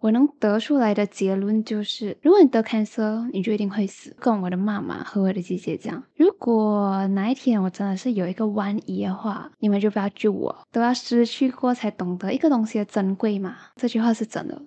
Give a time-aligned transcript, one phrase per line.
[0.00, 6.02] 我能得出来的结论就是，如果你得 cancer，你就一定会死，跟我的妈妈和我的姐姐讲。
[6.16, 13.56] 如果哪一天我真的是有一个万一的话，你们就不要救我，都要失去过才懂得一个东西的珍贵嘛。
[13.76, 14.60] 这句话是真的。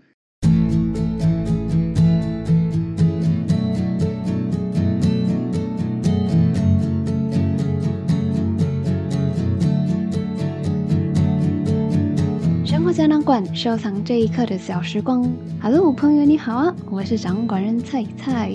[12.94, 15.28] 胶囊馆收藏这一刻的小时光。
[15.60, 18.52] Hello，朋友你好啊，我是掌管人菜菜。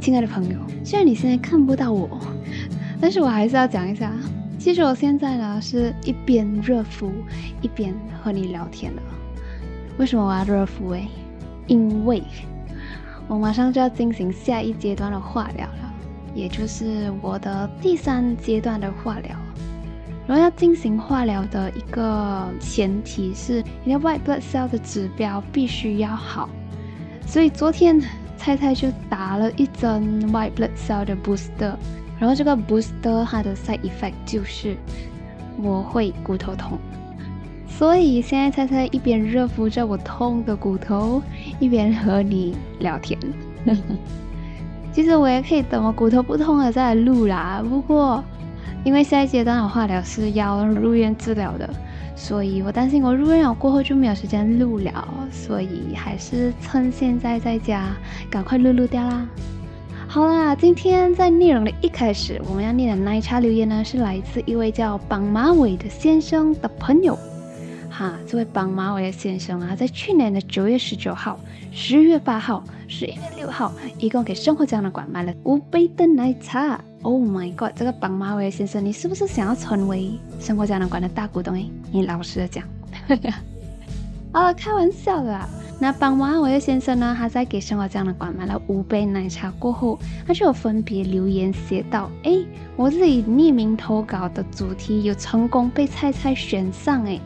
[0.00, 2.10] 亲爱的朋友，虽然你现在看不到我，
[3.00, 4.12] 但是我还是要讲一下。
[4.58, 7.12] 其实我现在呢是一边热敷
[7.62, 9.02] 一边和你聊天的。
[9.96, 10.90] 为什么我要热敷？
[10.90, 11.06] 诶？
[11.68, 12.20] 因为
[13.28, 15.94] 我马上就要进行下一阶段的化疗了，
[16.34, 19.36] 也就是我的第三阶段的化疗。
[20.28, 26.46] 然后要进行化疗的一个前提是，你的 white blood cell 的指标必须要好。
[27.26, 27.98] 所以昨天
[28.36, 31.74] 菜菜就打了一针 white blood cell 的 booster，
[32.18, 34.76] 然后这个 booster 它的 side effect 就是
[35.56, 36.78] 我会骨头痛。
[37.66, 41.22] 所以现在菜菜一边热敷着我痛的骨头，
[41.58, 43.18] 一边和你聊天。
[44.92, 48.22] 其实我也可以等我骨头不痛了再来录啦，不过。
[48.84, 51.68] 因为下一阶段的化疗是要入院治疗的，
[52.16, 57.90] 所以我担心我入院了过后就没有时间录了，所以还是趁现在在家
[58.30, 59.26] 赶快录录掉啦。
[60.06, 67.18] 好啦，今天在内容的一开始，我们要念的奶茶留言呢，是来自一位叫绑马尾的先生的朋友。
[67.98, 71.36] 哈，这位绑马尾的先生啊，在去年的九月十九号、
[71.72, 76.80] 十月八号、十一月六号，一共给生活胶囊馆买了五杯的奶茶。
[77.02, 77.72] Oh my god！
[77.74, 81.56] 这个绑马尾先生，你是不是想要成为生活胶囊馆的大股东？
[81.56, 82.62] 诶，你老实的讲，
[84.30, 85.36] 啊，开玩笑的。
[85.80, 87.16] 那绑马尾先生呢？
[87.18, 92.38] 他在给生活胶囊馆买了五杯奶茶过后，他就有分别留言写道：哎，
[92.76, 97.18] 我自己匿名投稿的主题有成功被菜菜选上，哎，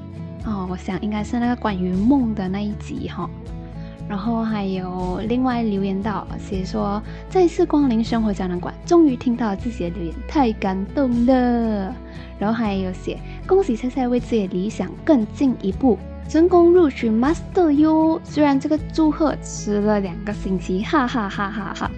[0.44, 3.28] 哦，我想应该是那个关于梦的那一集哈。
[4.08, 11.94] 然后还有另外留言到写说再次光临生活胶囊馆，终于听到了自己的留言，太感动了。
[12.38, 15.96] 然后还有写恭喜菜菜为自己的理想更进一步，
[16.28, 18.20] 成功入取 master 哟。
[18.24, 21.90] 虽然这个祝贺迟了两个星期，哈哈哈哈哈。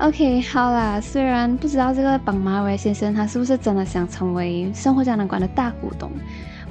[0.00, 6.10] OK，好啦，虽然不知道这个绑马尾先生他是不是真的想成为生活胶囊馆的大股东。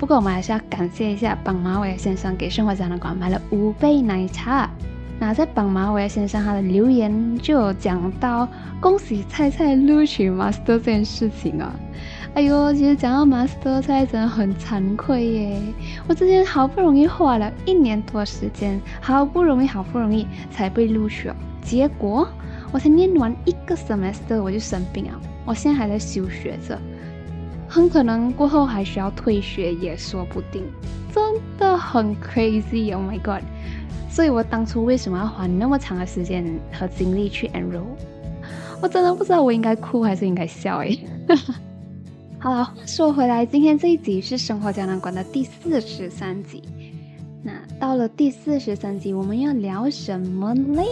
[0.04, 4.70] 不过我们还是要感谢一下绑马尾先生给生活展览馆买了五杯奶茶。
[5.18, 8.46] 那在绑马尾先生他的留言就有讲到
[8.82, 11.74] 恭喜菜菜录取 master 这件事情啊。
[12.34, 15.62] 哎呦，其实讲到 master 菜菜真的很惭愧耶。
[16.06, 22.28] 我之前好不容易花了一年多时间，好不容易好不容易才被录取了，结果
[22.74, 25.14] 我才念完一个 semester 我就生病了，
[25.46, 26.78] 我现在还在休学着。
[27.74, 30.62] 很可能过后还需要退学也说不定，
[31.12, 31.24] 真
[31.58, 33.42] 的很 crazy，Oh my god！
[34.12, 37.98] 所以我当初为什么要花那么长的时间和精力去 enroll？
[38.80, 41.00] 我真的不知道我应该哭还是应该笑诶。
[42.38, 46.62] 好了，说回来，今天这一集是生活胶囊馆的第四十三集。
[47.42, 50.86] 那到了第四十三集，我们要聊什么嘞？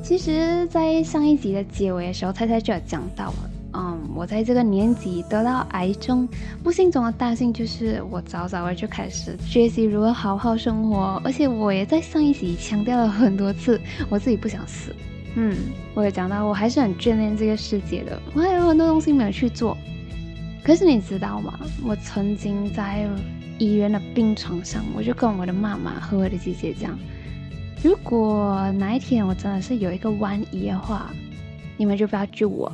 [0.00, 3.50] 其实，在上一集的结尾的时候，猜猜就有讲到了。
[3.78, 6.26] 嗯，我在这个年纪得到癌症，
[6.62, 13.78] 不幸中的大幸就是我早早的就开始学习如何好好生活，而且我也在上一集强调了很多次，
[14.08, 14.96] 我自己不想死。
[15.34, 15.54] 嗯，
[15.92, 19.76] 我也讲到我还是很眷恋这个世界的，我还有很多东西没有去做。
[20.64, 21.60] 可是你知道吗？
[21.84, 23.06] 我曾经在
[23.58, 26.98] 医院的病床上，我就跟我的妈妈和我的姐姐讲，
[27.84, 31.10] 如果哪一天我真的是有一个万一的话，
[31.76, 32.72] 你们就不要救我。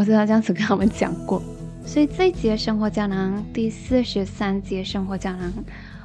[0.00, 1.42] 我知道这样子跟他们讲过，
[1.84, 5.52] 所以这一节生活胶囊第四十三节生活胶囊，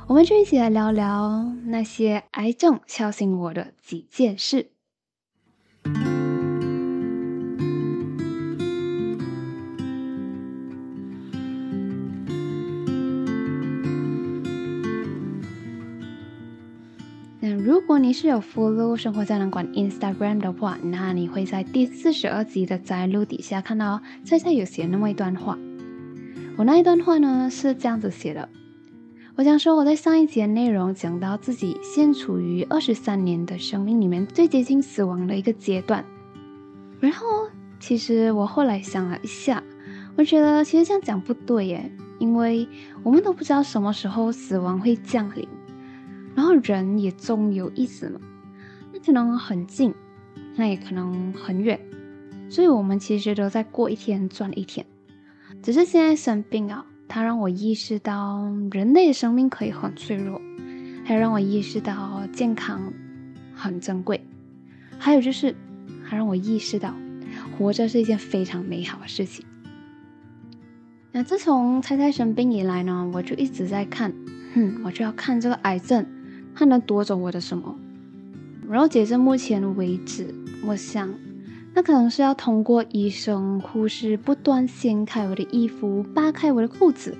[0.05, 4.67] 我们就一起来聊聊那些癌症敲醒我的几件事。
[17.75, 25.59] 如果你是有 follow 生活胶囊馆 Instagram 的话，那你会在第四十二集的摘录底下看到菜菜有写那么一段话。
[26.55, 28.47] 我那一段话呢是这样子写的：
[29.35, 36.05] 我想说我在上一节内容讲到自己现处于二十三年的生命里面最接近死亡的一个阶段。
[37.01, 37.27] 然后
[37.81, 39.61] 其实我后来想了一下，
[40.15, 42.65] 我觉得其实这样讲不对耶，因为
[43.03, 45.45] 我们都不知道什么时候死亡会降临。
[46.35, 48.19] 然后人也总有意思嘛，
[48.93, 49.93] 那可能很近，
[50.55, 51.79] 那也可能很远，
[52.49, 54.85] 所以我们其实都在过一天赚一天。
[55.63, 60.39] 只是现在生病啊，它让我意识到人类的生命可以很脆弱，
[61.05, 62.91] 还有让我意识到健康
[63.55, 64.21] 很珍贵，
[64.99, 65.55] 还有就是
[66.03, 66.93] 还让我意识到
[67.57, 69.45] 活着是一件非常美好的事情。
[71.13, 74.13] 那自从猜猜生病以来呢，我就一直在看，
[74.53, 76.05] 哼，我就要看这个癌症。
[76.55, 77.75] 它能夺走我的什么？
[78.69, 80.33] 然后截至目前为止，
[80.65, 81.13] 我想，
[81.73, 87.15] 那可能是要通过医生、护士不断掀开我的衣服、扒开我的裤子，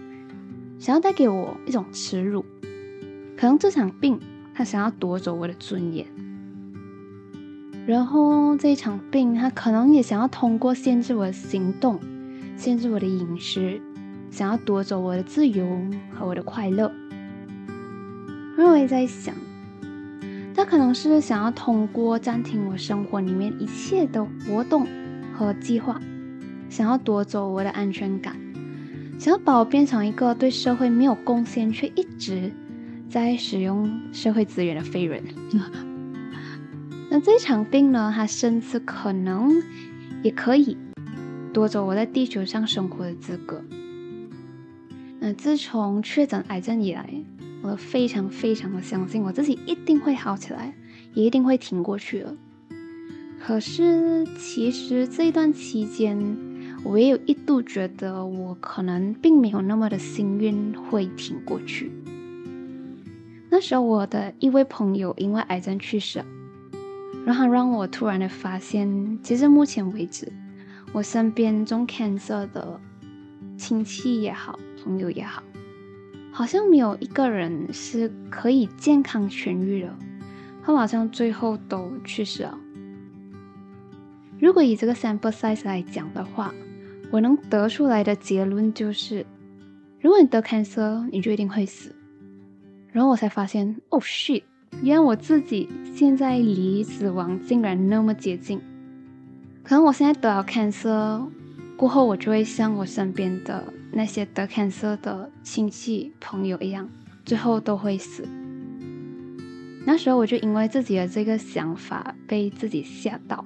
[0.79, 2.43] 想要带给我一种耻辱。
[3.37, 4.19] 可能这场病，
[4.53, 6.07] 他想要夺走我的尊严。
[7.85, 11.99] 然后这一场病，他可能也想要通过限制我的行动、
[12.57, 13.79] 限制我的饮食，
[14.31, 15.67] 想要夺走我的自由
[16.09, 16.91] 和我的快乐。
[18.57, 19.35] 因为我也在想，
[20.55, 24.87] 他可能是想要通过暂停我生活里面一切的活动
[25.33, 25.99] 和计划，
[26.69, 28.35] 想要夺走我的安全感，
[29.19, 32.49] 想要把我变成一个对社会没有贡献却一直
[33.09, 35.21] 在使用社会资源的废人。
[37.09, 38.11] 那这场病呢？
[38.15, 39.51] 它甚至可能
[40.23, 40.77] 也可以
[41.53, 43.61] 夺走我在地球上生活的资格。
[45.19, 47.09] 那自从确诊癌症以来。
[47.61, 50.73] 我非常非常的相信我自己一定会好起来，
[51.13, 52.35] 也一定会挺过去了。
[53.39, 56.17] 可是其实这一段期间，
[56.83, 61.91] 我也有一度觉得我可能并没有那么的幸运会挺过去。
[63.49, 66.23] 那时候我的一位朋友因为癌症去世，
[67.25, 70.31] 然后让我突然的发现，其实目前为止，
[70.91, 72.79] 我身边中 cancer 的
[73.57, 75.41] 亲戚也好，朋友也好。
[76.35, 79.95] 好像没有一个人是可以健康痊愈的，
[80.61, 82.59] 他们好像最后都去世了。
[84.37, 86.53] 如果以这个 sample size 来讲的话，
[87.09, 89.25] 我能得出来的结论就是，
[90.01, 91.95] 如果你得 cancer，你就一定会死。
[92.91, 94.43] 然后我才发现，Oh shit！
[94.83, 98.59] 原来我自己现在离死亡竟然那么接近。
[99.63, 101.25] 可能我现在得了 cancer
[101.77, 103.63] 过后，我就会像我身边的。
[103.95, 106.89] 那些得 cancer 的亲戚朋友一样，
[107.23, 108.27] 最后都会死。
[109.85, 113.45] 那时候我就因为自己的这个想法被自己吓到，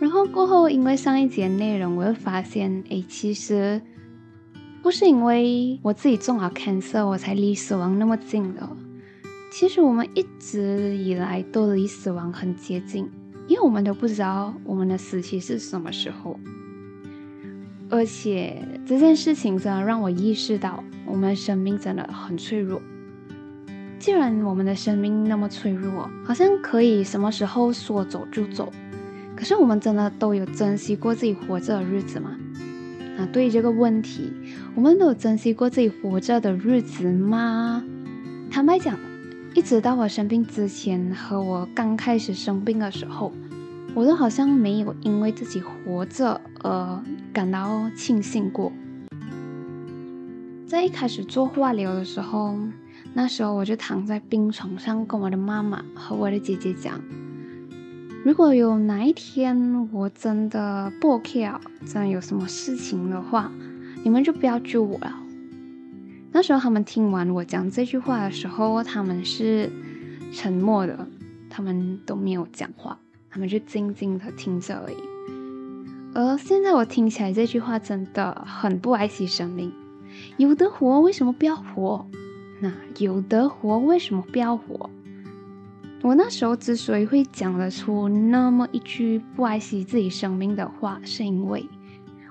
[0.00, 3.80] 然后过后因为上一节内容，我又发现，哎，其实
[4.82, 8.68] 不是因为我自己中了 cancer 我才离死亡那么近的。
[9.52, 13.08] 其实我们一直以来都离死亡很接近，
[13.46, 16.36] 因为我们都不知道我们的死期是什么时候。
[17.90, 22.82] 而且这件事情真的让我意识到，我们的生命真的很脆弱。
[23.98, 28.70] 既然我们的生命那么脆弱，好像可以什么时候说走就走，
[29.34, 32.36] 可是我们真的都有珍惜过自己活着的日子吗？
[33.18, 34.32] 啊，对于这个问题，
[34.74, 37.82] 我们都有珍惜过自己活着的日子吗？
[38.50, 38.96] 坦白讲，
[39.54, 43.32] 一直到我生病之前和我刚开始生病的时候。
[43.94, 47.02] 我都好像没有因为自己活着而
[47.32, 48.72] 感到庆幸过。
[50.66, 52.56] 在一开始做化疗的时候，
[53.14, 57.00] 那时候我就躺在病床上，跟我的妈妈和我的姐姐讲：
[58.24, 63.50] 如果有哪一天我真的不 OK 啊，真的有什么事情的话，
[64.04, 65.12] 你们就不要救我了。
[66.30, 69.70] 那时候他们听完我讲这句话的时候，他们是
[70.30, 71.08] 沉默的，
[71.48, 72.98] 他们都没有讲话。
[73.38, 74.96] 他们就静静的听着而已。
[76.12, 79.72] 而现在我听起来这句话真的很不爱惜生命。
[80.38, 82.04] 有的活为什么不要活？
[82.60, 84.90] 那有的活为什么不要活？
[86.02, 91.64] 我那时候之所以会讲得出那么一句不爱惜自己生命的话，是因为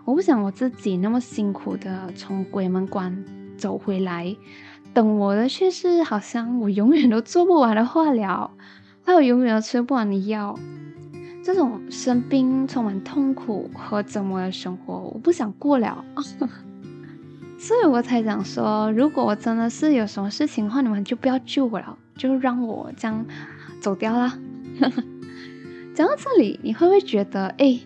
[0.04, 3.24] 我不想我自己那么辛苦的从鬼门关
[3.58, 4.36] 走回来，
[4.94, 8.52] 等我的却是好像我永远都做不完的化疗，
[9.06, 10.60] 还有永远都吃不完的药。
[11.48, 16.04] 这种生病、充满痛苦和折磨的生活，我不想过了，
[17.58, 23.26] 所以我才想说，如果我真的是有什么事情的话，你们就不要救我了，就让我这样
[23.80, 24.38] 走掉啦。
[25.96, 27.80] 讲到这里，你会不会觉得，哎，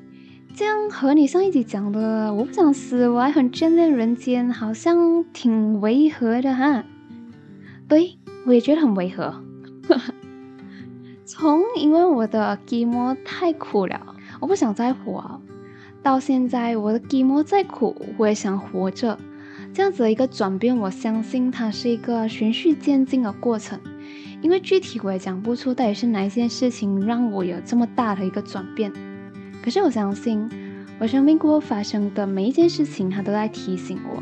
[0.55, 6.83] 这样和你上一集讲的“我不想死，我还很眷恋人间”，好像挺违和的哈？
[7.87, 9.35] 对，我也觉得很违和。
[11.33, 15.39] 从因为我的寂寞太苦了，我不想再活，
[16.03, 19.17] 到现在我的寂寞再苦，我也想活着。
[19.73, 23.79] 这样子的一个转变，我相信它是一个循序渐进的过程。
[24.41, 28.91] 因为具体我也讲不出到底是哪一件事情让我有这么大的一个转变。
[29.63, 30.49] 可是我相信，
[30.99, 34.21] 我生病过后发生的每一件事情，它都在提醒我，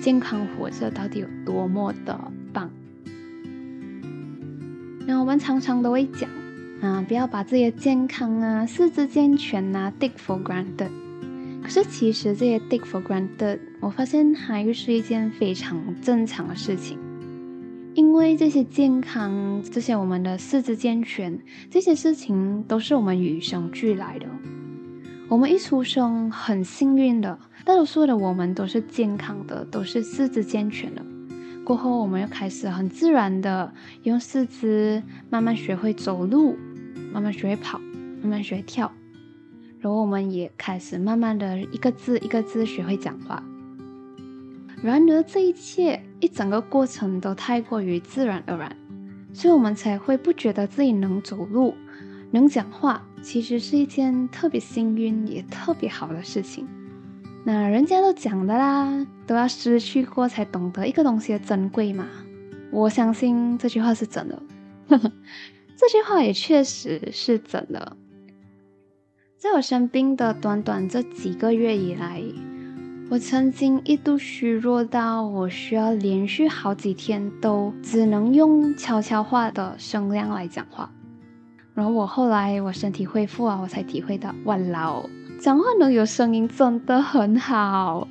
[0.00, 2.18] 健康活着到底有多么的
[2.52, 2.68] 棒。
[5.06, 6.28] 那我们常常都会讲，
[6.80, 10.90] 啊，不要把自己的健康啊、四肢健全啊 take for granted。
[11.62, 16.98] 可是其实这些 take for granted，我发现它又是一件非常正常的事情。
[17.94, 24.26] 因为这些健康，这些我们的四肢健全，这些事情都是我们与生俱来的。
[25.28, 31.04] 我们一出生很幸运的，大多数的我们都是健康的，都是四肢健全的。
[31.62, 33.72] 过后，我们又开始很自然的
[34.04, 36.56] 用四肢慢慢学会走路，
[37.12, 37.78] 慢慢学会跑，
[38.20, 38.90] 慢慢学会跳。
[39.80, 43.42] 然后，我们也开始慢慢的一个字一个字学会讲话。
[44.82, 48.76] 然而，这一切一整个过程都太过于自然而然，
[49.32, 51.74] 所以我们才会不觉得自己能走路、
[52.30, 56.66] 能讲话，其实是一件特别幸运也特别好的事情。
[57.44, 62.06] 那人家都讲的啦，都要失去过才懂得一个东西的珍贵嘛。
[62.70, 64.42] 我相信这句话是真的，
[65.80, 67.96] 这句话也确实是真的。
[69.38, 72.22] 在我生病的短短这几个月以来。
[73.08, 80.92] 我曾经一度虚弱到我需要连续好几天都只能用悄悄话的声量来讲话，
[81.74, 85.08] 然后我后来我身体恢复啊，我才体会到哇老
[85.40, 88.06] 讲话能有声音真的很好。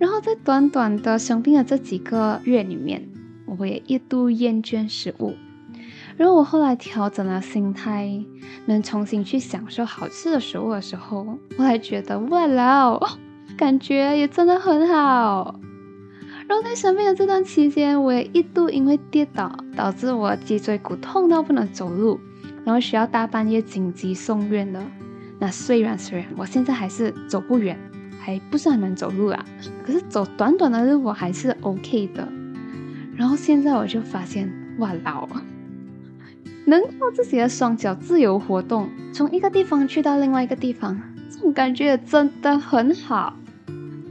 [0.00, 3.08] 然后在短短的生病的这几个月里面，
[3.56, 5.34] 我也一度厌倦食物，
[6.18, 8.10] 然后我后来调整了心态，
[8.66, 13.00] 能重新去享受好吃的食物的时候，我还觉得哇老。
[13.56, 15.58] 感觉也真的很好。
[16.46, 22.20] 然后在生病的这段期间，我也一度因为跌倒导致我脊椎骨痛到不能走路，
[22.64, 24.80] 然后需要大半夜紧急送院的。
[25.40, 27.76] 那虽然虽然我现在还是走不远，
[28.20, 29.44] 还不是很能走路啊，
[29.84, 32.28] 可是走短短的路我还是 OK 的。
[33.16, 34.48] 然后现在我就发现，
[34.78, 35.28] 哇老，
[36.68, 43.34] 能靠自己的双脚自由活动，从一个地方去到另外一个地方，这种感觉真的很好。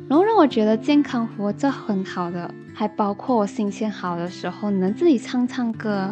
[0.09, 6.09] 然后让我觉得健康活着很好的，还包括我心情好的时候能自己唱唱歌，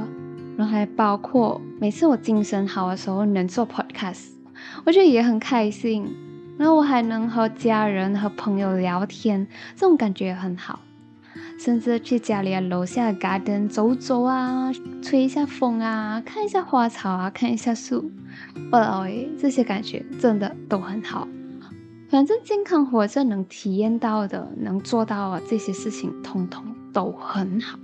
[0.55, 4.27] 然后还包括每次我精神好的时候能做 podcast，
[4.85, 6.15] 我觉得也很开心。
[6.59, 10.79] 然后我还能和家人和朋友聊天，这种感觉也很好。
[11.57, 14.71] 甚至去家里楼下 garden 走走啊，
[15.01, 18.11] 吹一下风啊，看一下花草啊，看一下树，
[18.71, 19.05] 哇，
[19.39, 21.27] 这些感觉真的都很好。
[22.07, 27.79] 反正健康活着能体验到的、能做到的这些事情，通通都很好。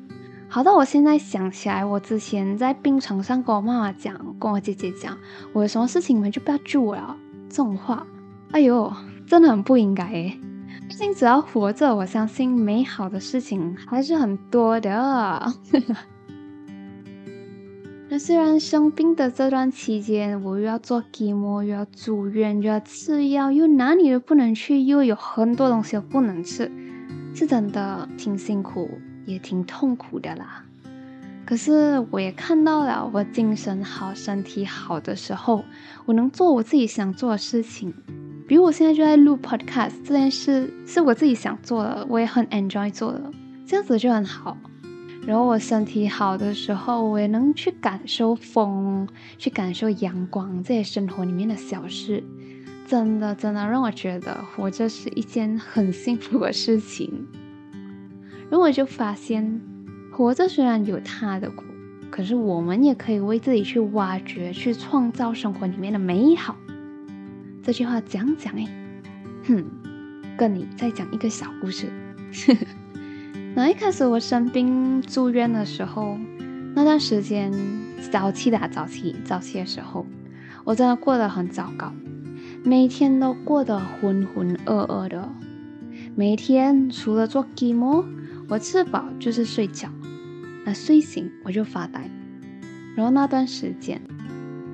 [0.47, 5.17] 好到我现在想起来，我之前在病床上跟我妈妈讲、跟我姐姐讲，
[5.53, 7.15] 我有什么事情你们就不要救我了。
[7.49, 8.05] 这种话，
[8.51, 8.93] 哎呦，
[9.25, 10.39] 真的很不应该诶。
[10.91, 15.53] 毕竟只要活着，我相信美好的事情还是很多的。
[18.09, 26.69] 那虽然生病的这段期间，我又要做筋膜，又要住院，又要吃药，又哪里都不能去，又有很多东西不能吃，
[27.33, 28.89] 是真的挺辛苦，
[29.25, 30.65] 也挺痛苦的啦。
[31.45, 35.63] 可是我也看到了，我精神好、身体好的时候，
[36.05, 37.93] 我能做我自己想做的事情。
[38.51, 43.31] 比如我现在就在录 podcast 这件事，是我自己想做的，我也很 enjoy 做的，
[43.65, 44.57] 这样子就很好。
[45.25, 52.21] 然后我身体好的时候，我也能去感受风，去感受阳光这些生活里面的小事，
[52.85, 57.25] 真的真的让我觉得活着是一件很幸福的事情。
[58.49, 59.61] 然后我就发现，
[60.11, 61.63] 活着虽然有它的苦，
[62.09, 66.57] 可是我们也可以为自己去挖掘、去创造生活里面的美好。
[67.63, 68.67] 这句话讲讲哎，
[69.47, 69.63] 哼，
[70.35, 71.87] 跟你再讲一个小故事。
[73.53, 76.17] 那一开始我生病住院的时候，
[76.73, 77.53] 那段时间
[78.11, 80.07] 早期的早期早期的时候，
[80.63, 81.93] 我真的过得很糟糕，
[82.63, 85.29] 每天都过得浑浑噩噩的。
[86.15, 88.03] 每天除了做筋膜，
[88.49, 89.87] 我吃饱就是睡觉，
[90.65, 92.09] 那睡醒我就发呆。
[92.95, 94.01] 然后那段时间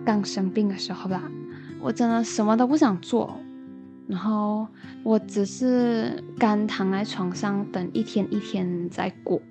[0.06, 1.29] 刚生病的时候吧，
[1.81, 3.39] 我真的什么都不想做。
[4.07, 4.65] 然后
[5.03, 9.41] 我只是干躺在床上等一天一天在过。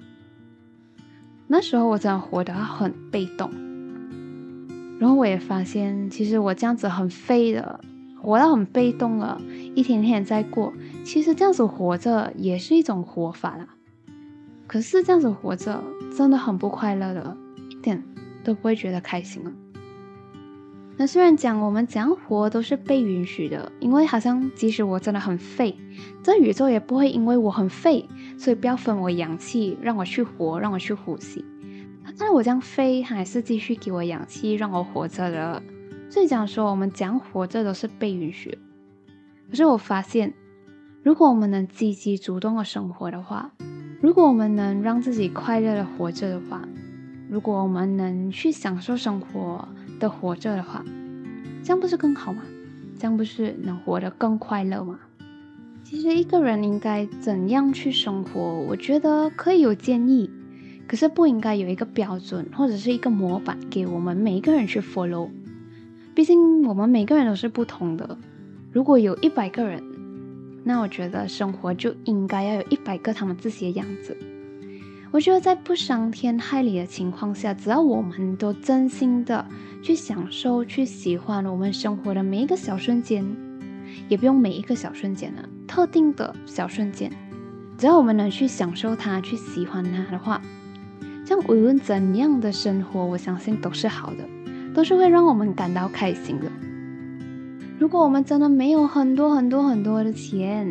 [1.46, 3.50] 那时候我真的活得很被动，
[4.98, 7.80] 然后我也发现，其实我这样子很废的，
[8.20, 9.40] 活到很被动了，
[9.74, 10.72] 一天天在过。
[11.04, 13.68] 其实这样子活着也是一种活法啦。
[14.66, 15.84] 可是这样子活着
[16.16, 17.36] 真的很不快乐的，
[17.70, 18.02] 一点
[18.42, 19.52] 都不会觉得开心了。
[20.98, 25.76] 那虽然讲我们怎样活都是被允许的，因为好像即使我真的很废，
[26.22, 31.44] 这宇宙也不会因为我很废，所以不要分我氧气，让我去活，让我去呼吸。
[32.18, 35.62] 但我这样飞，还是继续给我氧气，让我活着的。
[36.08, 38.58] 所以讲说，我们讲活着都是被允许。
[39.50, 40.32] 可是我发现，
[41.02, 43.52] 如果我们能积极主动的生活的话，
[44.00, 46.66] 如果我们能让自己快乐的活着的话，
[47.28, 50.84] 如果我们能去享受生活的活着的话，
[51.62, 52.42] 这样不是更好吗？
[52.98, 54.98] 这样不是能活得更快乐吗？
[55.84, 60.30] 其实一个人应该怎样去生活，我觉得可以有建议。
[60.88, 65.28] 可是不应该有一个标准或者是一个模板给我们每一个人去 follow，
[66.14, 68.16] 毕竟我们每个人都是不同的。
[68.72, 69.82] 如果有一百个人，
[70.62, 74.16] 那我觉得生活就应该要有一百个他们自己的样子。
[75.16, 79.46] 我觉得在不伤天害理的情况下，只要我们都真心的
[79.82, 83.24] 去享受、去喜欢我们生活的每一个小瞬间，
[84.10, 87.10] 也不用每一个小瞬间了，特定的小瞬间，
[87.78, 90.42] 只要我们能去享受它、去喜欢它的话。
[91.24, 94.18] 像无论怎样的生活，我相信都是好的，
[94.74, 96.52] 都是会让我们感到开心的。
[97.78, 100.70] 如果我们真的没有很多很多很多的钱，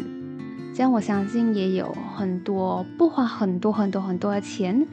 [0.76, 4.86] 这样我相信也有很多不花很多很多很多的钱，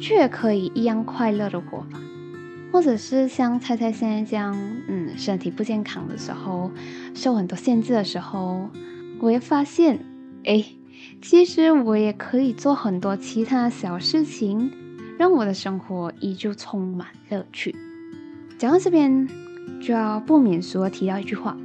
[0.00, 2.00] 却可以一样快乐的活法。
[2.72, 4.58] 或者是像菜菜现在这样，
[4.88, 6.72] 嗯，身体不健康的时候，
[7.14, 8.68] 受很多限制的时候，
[9.20, 10.00] 我也发现，
[10.44, 10.64] 哎，
[11.22, 14.72] 其实我也可以做很多其他小事情。
[15.16, 17.76] 让我的生活依旧充满乐趣。
[18.58, 19.28] 讲到这边，
[19.80, 21.56] 就要不免俗提到一句话：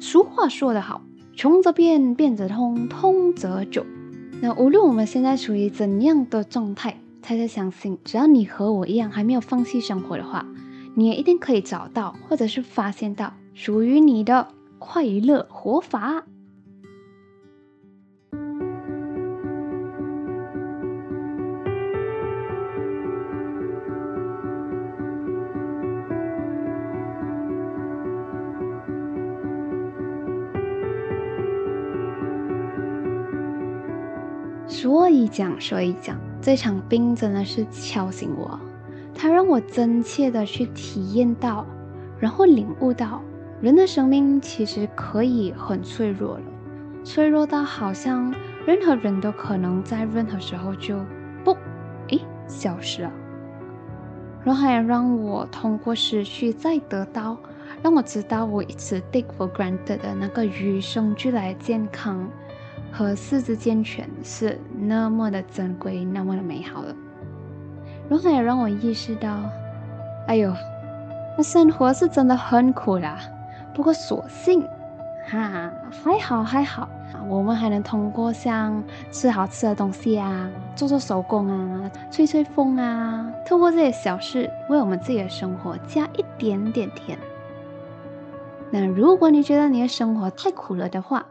[0.00, 1.02] 俗话说得好，
[1.34, 3.84] 穷则变，变则通，通则久。
[4.40, 10.46] 那无论我们现在处于怎样的状态，猜猜相信，只要你和我一样还没有放弃生活的话，
[10.94, 14.48] 你也一定可以找到，或者是发现到属于你的
[14.78, 16.24] 快乐活法。
[35.12, 38.58] 所以讲，所以讲，这场病真的是敲醒我，
[39.14, 41.66] 它让我真切的去体验到，
[42.18, 43.20] 然后领悟到，
[43.60, 46.42] 人的生命其实可以很脆弱了，
[47.04, 50.98] 脆弱到好像任何人都可能在任何时候就
[51.44, 51.54] 不，
[52.08, 53.12] 诶，消失了。
[54.42, 57.36] 然后还让我通过失去再得到，
[57.82, 62.26] 让我知道我一直 take for granted 的那个与生俱来健康。
[62.92, 66.94] 和四肢健全是那么的珍贵，那么的美好了。
[68.08, 69.40] 然后也让我意识到，
[70.26, 70.52] 哎呦，
[71.36, 73.18] 那生活是真的很苦啦。
[73.74, 74.62] 不过所幸，
[75.26, 75.72] 哈，
[76.04, 76.86] 还好还好，
[77.26, 87.16] 我们还能通过像吃好吃的东西啊，做做手工啊，吹吹风啊，透过这些小事，为我们自己的生活加一点点甜。
[88.70, 91.24] 那如果你觉得你的生活太苦了的话，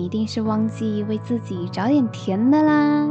[0.00, 3.06] 一定是忘记为自己找点甜的啦！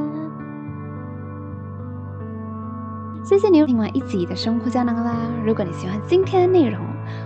[3.24, 5.16] 谢谢你听完一集的生活胶囊啦！
[5.46, 6.82] 如果你喜欢今天的内容，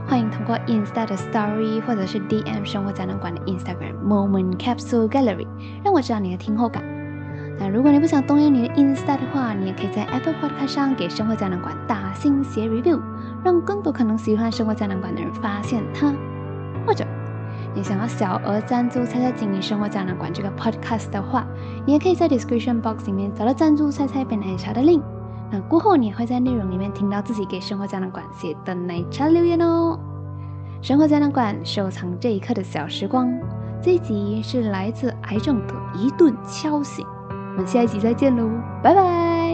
[0.06, 5.48] 欢迎通过 Insta 的 Story 或者是 DM 生活胶囊馆的 Instagram Moment Capsule Gallery
[5.84, 6.84] 让我知道你的听后感。
[7.58, 13.00] 那如果你不想动用你的 Insta 的话，你也可以在 Apple Podcast 上给生活胶囊馆打星写 review，
[13.46, 16.12] 让更多可能喜欢生活胶囊馆的人发现它，
[16.86, 17.06] 或者。
[17.76, 21.46] 你想要小额赞助猜猜经营生活胶囊馆这个 podcast 的话，
[21.86, 25.02] 你也可以在 description box 里面找到赞助猜猜杯奶茶的 link。
[25.52, 30.00] 那过后你也会在内容里面听到自己给生活胶囊馆写的奶茶留言哦。
[30.82, 33.32] 生活胶囊馆收藏这一刻的小时光，
[33.82, 37.06] 这一集是来自癌症的一顿敲醒。
[37.30, 38.50] 我们下一集再见喽，
[38.82, 39.53] 拜拜。